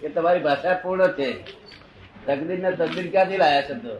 કે 0.00 0.08
તમારી 0.10 0.42
ભાષા 0.42 0.80
પૂર્ણ 0.82 1.12
છે. 1.14 1.28
તકદીર 2.26 2.60
ને 2.60 2.70
તકદીર 2.78 3.06
ક્યાંથી 3.10 3.38
લાયા 3.38 3.66
શબ્દો? 3.68 3.92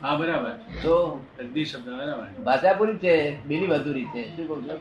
હા 0.00 0.16
બરાબર. 0.16 0.54
તો? 0.82 0.96
તકદીર 1.36 1.66
શબ્દ 1.66 1.88
બરાબર. 1.92 2.28
ભાષા 2.44 2.74
પૂરી 2.74 2.98
છે 2.98 3.12
બીલી 3.44 3.72
અધૂરી 3.72 4.08
છે. 4.08 4.22
શું 4.26 4.46
કહું 4.46 4.60
છું? 4.64 4.80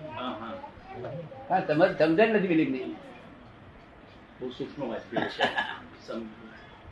હા 1.50 1.60
સમજ 1.62 1.92
સમજણ 2.00 2.32
નથી 2.32 2.50
બીલી 2.50 2.72
ની 2.72 2.88
બહુ 4.40 4.48
સૂક્ષ્મ 4.52 4.82
વાત 4.86 5.04
છે. 5.12 5.48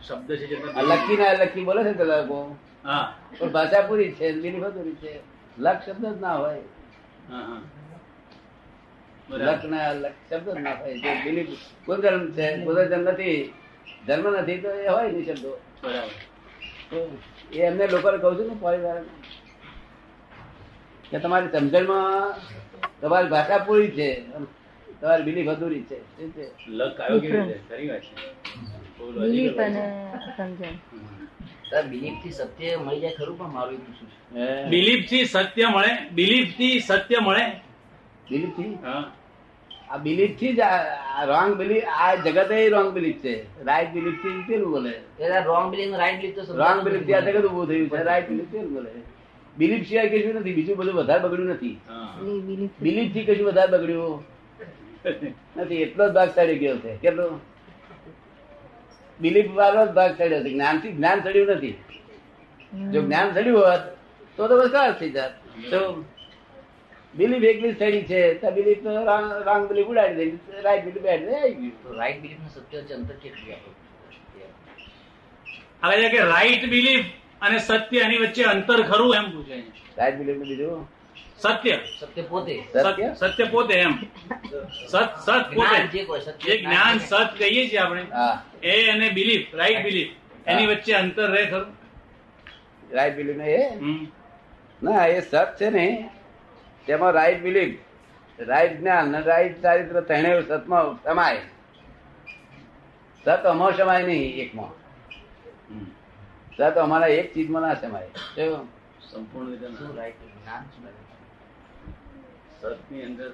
શબ્દ 0.02 0.30
છે 0.40 0.46
જે 0.48 0.58
લખી 0.90 1.18
ના 1.18 1.34
લખી 1.36 1.66
બોલે 1.66 1.82
છે 1.90 2.06
લોકો? 2.06 2.40
હા. 2.84 3.06
પણ 3.32 3.52
ભાષા 3.52 3.88
પૂરી 3.88 4.12
છે 4.14 4.26
બીલી 4.36 4.66
અધૂરી 4.66 4.98
છે. 4.98 5.12
લખ 5.58 5.82
શબ્દ 5.86 6.04
જ 6.08 6.20
ના 6.20 6.38
હોય. 6.38 6.64
શબ્દ 9.30 9.64
ના 9.66 10.76
જો 10.96 11.96
ધર્મ 11.98 12.24
છે 12.32 12.48
નથી 12.98 13.54
ધર્મ 14.08 14.26
નથી 14.38 14.58
તો 14.58 14.70
એ 14.70 14.88
હોય 14.88 15.12
નહીં 15.12 15.26
શબ્દો. 15.26 15.52
બરાબર. 15.84 16.14
એ 17.54 17.60
એમને 17.60 17.88
લોકોને 17.88 18.18
કહું 18.18 18.38
છું 18.38 18.48
ને 18.48 18.56
પરિવાર. 18.62 19.00
કે 21.12 21.18
તમારી 21.20 21.48
સમજણમાં 21.48 22.36
તમારી 23.02 23.28
ભાષા 23.28 23.58
પૂરી 23.58 23.92
છે 23.92 24.08
તમારી 25.02 25.24
બીલી 25.24 25.48
અધૂરી 25.48 25.84
છે 25.84 25.98
લક 26.68 27.00
આવ્યો 27.02 27.20
કેવી 27.20 27.42
રીતે? 27.42 27.60
ખરી 27.70 27.90
વાત 27.90 28.04
બિલીફથી 31.90 32.32
સત્ય 32.32 32.76
મળી 32.78 33.00
જાય 33.00 33.16
ખરું 33.16 33.38
પણ 33.38 33.48
મારું 33.48 33.74
એવું 33.74 33.86
પૂછવું 33.86 34.10
છે? 34.10 34.40
હે? 34.40 34.70
બિલીફથી 34.70 35.26
સત્ય 35.26 35.66
મળે 35.68 35.92
બિલીફથી 36.12 36.80
સત્ય 36.80 37.20
મળે 37.20 37.46
બિલીફથી 38.30 38.74
આ 39.90 39.98
બિલીફથી 40.06 40.54
જ 40.60 40.62
રોંગ 41.32 41.52
બિલીફ 41.60 41.86
આ 42.06 42.08
જગત 42.26 42.52
એ 42.62 42.70
રોંગ 42.76 42.90
બિલીફ 42.98 43.20
છે. 43.26 43.36
રાઈટ 43.68 43.92
બિલીફથી 43.98 44.46
પેલું 44.48 44.70
બોલે. 44.76 44.94
રોંગ 45.50 45.68
બિલીફ 45.74 45.94
રાઈટ 46.02 46.20
બિલીફ 46.22 46.38
તો 46.38 46.58
રોંગ 46.62 46.80
બિલીફથી 46.88 47.16
આ 47.20 47.26
જગત 47.28 47.46
ઉભું 47.52 47.66
થયું 47.70 47.90
છે. 47.94 48.04
રાઈટ 48.10 48.30
બિલીફ 48.32 48.50
પેલું 48.56 48.72
બોલે. 48.78 48.90
બિલીફ 49.60 49.86
સિવાય 49.90 50.10
કશું 50.14 50.36
નથી. 50.40 50.56
બીજું 50.58 50.76
બધું 50.80 50.96
વધારે 51.02 51.22
બગડ્યું 51.26 51.50
નથી. 51.56 51.76
બિલીફથી 52.86 53.26
કશું 53.28 53.48
વધારે 53.52 53.72
બગડ્યું 53.76 54.16
નથી. 55.62 55.82
એટલો 55.86 56.04
જ 56.10 56.12
ભાગ 56.18 56.30
ચડી 56.36 56.60
ગયો 56.64 56.78
છે. 56.84 56.92
કેટલો? 57.04 57.26
બિલીફ 59.20 59.52
વાળો 59.60 59.82
જ 59.88 59.92
ભાગ 60.00 60.12
ચડ્યો 60.20 60.42
છે. 60.44 60.50
જ્ઞાનથી 60.56 60.94
જ્ઞાન 60.98 61.18
ચડ્યું 61.26 61.50
નથી. 61.56 61.76
જો 62.94 63.00
જ્ઞાન 63.08 63.28
ચડ્યું 63.36 63.64
હોત 63.70 63.84
તો 64.38 64.42
તો 64.50 64.54
બસ 64.62 64.76
થઈ 65.00 65.12
જાત. 65.18 65.34
તો 65.72 65.80
બિલીફ 67.18 67.46
એકલી 67.52 67.74
સ્ટડી 67.74 68.06
છે. 68.10 68.22
તો 68.42 68.52
બિલીફ 68.58 68.84
રાંગ 69.48 69.64
બિલીફ 69.70 69.90
ઉડાડી 69.92 70.32
દે. 70.32 70.62
રાઈટ 70.66 70.86
બિલીફ 70.88 71.08
આવી 71.14 71.54
ગયું. 71.60 71.96
રાઈટ 72.00 72.20
બિલીફ 72.24 72.42
ને 72.44 72.50
સત્ય 72.56 72.82
છે 72.88 72.94
અંતર 73.00 73.16
કેટલી 73.24 73.54
આપો? 73.56 73.70
આવે 75.84 75.96
છે 76.02 76.10
કે 76.14 76.20
રાઈટ 76.34 76.64
બિલીફ 76.74 77.08
અને 77.48 77.58
સત્ય 77.70 78.00
એની 78.08 78.22
વચ્ચે 78.26 78.44
અંતર 78.54 78.80
ખરું 78.92 79.16
એમ 79.20 79.26
પૂછે 79.34 79.58
રાઈટ 79.98 80.18
બિલીફ 80.20 80.40
બીજું? 80.44 80.86
સત્ય. 81.44 81.76
સત્ય 82.00 82.24
પોતે. 82.30 82.56
સત્ય? 82.74 83.08
સત્ય 83.22 83.46
પોતે 83.54 83.74
એમ. 83.86 83.94
સત 84.92 85.10
સત 85.26 85.44
પોતે. 85.56 85.78
જે 85.94 86.02
કોઈ 86.06 86.22
સત્ય 86.22 86.46
જે 86.46 86.58
જ્ઞાન 86.62 86.98
સત 87.00 87.32
કહીએ 87.40 87.64
છીએ 87.70 87.80
આપણે. 87.80 88.04
એ 88.64 88.76
અને 88.94 89.08
બિલીફ 89.18 89.56
રાઈટ 89.62 89.84
બિલીફ 89.88 90.12
એની 90.48 90.68
વચ્ચે 90.72 90.94
અંતર 91.02 91.28
રહે 91.34 91.44
ખરું. 91.52 91.74
રાઈટ 92.92 93.16
બિલીફ 93.20 93.38
ને 93.38 93.48
એ? 93.56 93.64
ના 94.82 95.06
એ 95.16 95.22
સત 95.22 95.36
છે 95.60 95.70
ને. 95.78 95.88
તેમાં 96.88 97.14
રાઈટ 97.20 97.42
બિલીફ 97.44 97.76
રાઈટ 98.40 98.80
જ્ઞાન 98.80 99.16
રાઈટ 99.30 99.62
ચારિત્ર 99.64 100.02
તેને 100.10 100.32
સતમાં 100.42 100.88
સમાય. 101.04 101.42
સત 103.24 103.46
અમો 103.52 103.72
સમાય 103.72 104.04
નહીં 104.08 104.40
એકમાં. 104.44 104.74
સત 106.58 106.78
અમારા 106.86 107.12
એક 107.20 107.34
ચીજમાં 107.34 107.64
ના 107.68 107.76
સમાય. 107.82 108.10
સંપૂર્ણ 109.10 109.50
રીતે 109.52 109.68
રાઈટ 109.98 110.22
જ્ઞાન 110.38 110.64
સતની 112.62 113.04
અંદર 113.08 113.30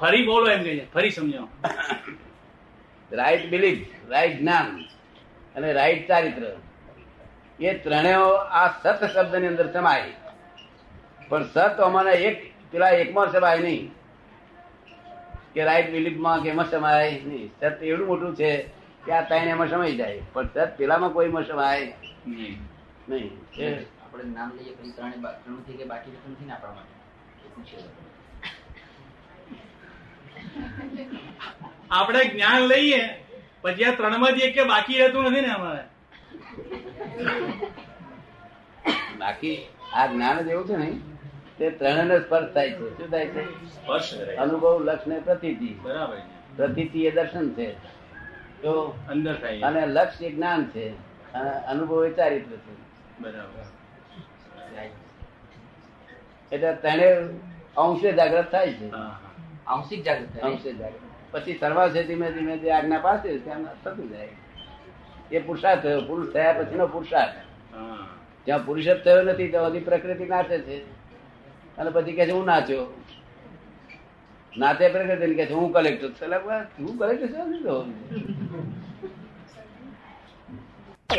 ફરી 0.00 0.26
બોલો 0.26 0.46
એમ 0.50 0.62
કહીએ 0.62 0.86
ફરી 0.94 1.10
સમજાવો. 1.10 1.48
રાઈટ 3.12 3.50
બિલીફ 3.50 3.82
રાઈટ 4.10 4.38
જ્ઞાન 4.40 4.68
અને 5.56 5.72
રાઈટ 5.72 6.08
ચારિત્ર. 6.08 6.44
એ 7.60 7.78
ત્રણેય 7.84 8.24
આ 8.60 8.68
સત 8.82 9.00
શબ્દની 9.14 9.46
અંદર 9.52 9.68
સમાય. 9.72 10.12
પણ 11.28 11.44
સત 11.54 11.80
અમારા 11.90 12.18
એક 12.30 12.53
પેલા 12.74 12.88
એકમાં 12.88 13.32
સમાય 13.32 13.58
નહીં. 13.58 13.90
કે 15.54 15.64
રાઈટ 15.64 15.90
બિલીફમાં 15.90 16.42
કે 16.42 16.48
એમાં 16.48 16.70
સમાય 16.70 17.10
નહીં. 17.10 17.50
સત 17.60 17.82
એવડું 17.82 18.06
મોટું 18.06 18.36
છે 18.36 18.50
કે 19.04 19.12
આ 19.12 19.20
ત્રણ 19.20 19.48
એમાં 19.48 19.70
સમાઈ 19.70 19.96
જાય. 19.96 20.22
પણ 20.32 20.48
સત 20.54 20.76
પેલામાં 20.78 21.12
કોઈમાં 21.12 21.46
સમાય 21.46 21.92
નહીં. 22.26 22.58
નહીં. 23.08 23.30
આપણે 24.02 24.24
નામ 24.24 24.50
લઈએ 24.58 24.72
પછી 24.72 24.90
ત્રણે 24.90 25.16
ત્રણ 25.44 25.62
થઈ 25.62 25.76
કે 25.76 25.84
બાકી 25.84 26.10
રકમ 26.10 26.32
નથી 26.32 26.46
ને 26.46 26.52
આપણા 26.52 26.74
માટે. 26.74 26.94
આપણે 31.90 32.24
જ્ઞાન 32.24 32.62
લઈએ 32.62 33.02
પછી 33.62 33.84
આ 33.84 33.94
ત્રણમાંથી 33.94 34.40
એક 34.40 34.62
બાકી 34.68 34.98
રહેતું 34.98 35.24
નથી 35.24 35.40
ને 35.40 35.50
અમારે. 35.54 35.84
બાકી 39.18 39.58
આ 39.94 40.06
જ્ઞાન 40.06 40.46
જ 40.46 40.48
એવું 40.48 40.68
છે 40.68 40.76
ને. 40.76 41.13
તે 41.58 41.70
ત્રણેયનો 41.70 42.18
સ્પર્શ 42.18 42.54
થાય 42.54 42.70
છે. 42.70 42.96
શું 42.96 43.10
થાય 43.10 43.26
છે? 43.26 44.34
અનુભવ 44.36 44.82
લક્ષ 44.84 45.06
ને 45.06 45.20
પ્રતીતિ. 45.20 45.76
બરાબર. 45.82 46.18
એ 46.94 47.10
દર્શન 47.10 47.50
છે. 47.50 47.72
તો 48.62 48.72
અંદર 49.10 49.34
થાય 49.34 49.60
અને 49.60 49.86
લક્ષ 49.86 50.22
એ 50.22 50.30
જ્ઞાન 50.30 50.64
છે. 50.64 50.86
અનુભવ 51.66 52.06
એ 52.06 52.10
ચારિત્ર 52.10 52.56
છે. 52.56 52.74
બરાબર. 53.20 53.64
એટલે 56.52 56.74
તેને 56.74 57.06
અંશે 57.76 58.12
જાગ્રત 58.12 58.50
થાય 58.50 58.72
છે. 58.72 58.90
આંશિક 59.66 60.02
જાગૃત 60.02 60.40
અંશે 60.40 60.72
જાગૃત 60.72 61.00
પછી 61.30 61.58
સર્વા 61.58 61.88
છે 61.88 62.06
ધીમે 62.06 62.30
ધીમે 62.32 62.58
જે 62.58 62.70
આજ્ઞા 62.70 62.98
પાસે 62.98 63.38
થતું 63.84 64.08
જાય. 64.10 64.28
એ 65.32 65.38
પુરુષાર્થ 65.38 65.82
થયો. 65.82 66.00
પુરુષ 66.00 66.32
થયા 66.32 66.52
પછીનો 66.52 66.86
પુરુષાર્થ. 66.86 67.32
જ્યાં 68.46 68.66
પુરુષ 68.66 68.84
થયો 69.04 69.22
નથી 69.22 69.48
ત્યાં 69.48 69.64
બધી 69.64 69.80
પ્રકૃતિ 69.80 70.24
નાશે 70.24 70.58
છે. 70.58 71.03
અને 71.78 71.90
પછી 71.90 72.12
કે 72.12 72.24
છે, 72.26 72.32
હું 72.32 72.44
નાચ્યો 72.46 72.86
નાતે 74.58 74.84
પ્રકૃતિ 74.88 75.34
કે 75.34 75.46
છે, 75.46 75.54
હું 75.54 75.72
કલેક્ટર 75.72 76.10
હું 76.78 76.98
કલેક્ટર 76.98 77.26
છું? 77.26 77.62
તો. 77.62 77.76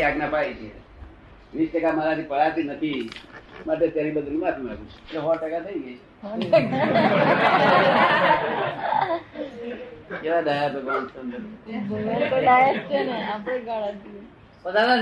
આજ્ઞા 0.04 0.28
પાડી 0.28 0.54
છે. 0.54 0.70
વીસ 1.54 1.70
ટકા 1.72 1.92
મારાથી 1.98 2.22
પડાતી 2.22 2.62
નથી. 2.62 3.10
માટે 3.66 3.86
તેની 3.88 4.14
બદલી 4.16 4.40
માફી 4.44 4.62
માંગુ 4.62 4.84
છું. 4.84 5.00
એટલે 5.08 5.20
સો 5.20 5.34
ટકા 5.34 5.60
થઈ 5.66 5.80
ગઈ. 5.84 5.98
કેવા 10.22 10.42
દયા 10.46 10.68
તો 10.68 10.80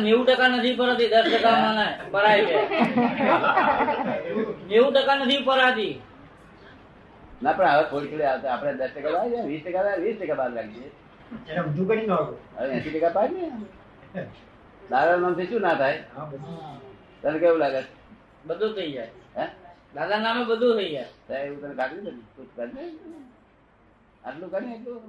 નેવું 0.01 0.25
ટકા 0.27 0.49
નથી 0.49 0.75
પડતી 0.79 1.09
દસ 1.09 1.27
ટકા 1.33 1.57
મને 1.65 1.87
પરાય 2.11 2.41
છે. 2.49 2.57
નેવું 4.75 4.93
ટકા 4.95 5.17
નથી 5.17 5.43
પરાતી 5.49 5.95
ના 7.43 7.53
પણ 7.53 7.75
હવે 7.75 7.85
થોડી 7.91 8.11
થોડી 8.11 8.29
આવતા 8.31 8.53
આપણે 8.53 8.73
દસ 8.79 8.95
ટકા 8.95 9.27
જાય 9.33 9.43
વીસ 9.51 9.63
ટકા 9.65 9.97
વીસ 10.05 10.17
ટકા 10.21 10.49
બધું 11.67 11.89
કરી 11.89 12.07
નાખો. 12.07 12.35
હવે 12.57 12.73
એસી 12.77 12.95
ટકા 12.95 13.13
પાડી 13.17 13.51
ને 14.15 14.23
દાદા 14.91 15.17
નામથી 15.17 15.47
શું 15.47 15.63
ના 15.63 15.75
થાય? 15.75 15.99
તને 17.23 17.39
કેવું 17.39 17.59
લાગે? 17.59 17.83
બધું 18.47 18.75
થઈ 18.77 18.93
જાય. 18.93 19.11
હે? 19.37 19.45
દાદા 19.95 20.19
નામે 20.19 20.43
બધું 20.45 20.77
થઈ 20.79 20.91
જાય. 20.95 21.09
એવું 21.45 21.61
તને 21.63 21.75
કાઢી 21.75 22.05
દે 22.07 22.11
તું 22.37 22.47
કરી 22.57 22.73
દે. 22.75 22.83
આટલું 24.25 24.51
કરી 24.51 24.75
એટલું 24.75 25.03